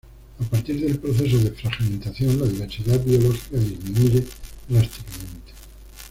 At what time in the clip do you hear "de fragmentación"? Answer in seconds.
1.37-2.39